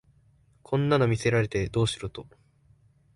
[0.63, 2.25] こんなの見せられてどうしろと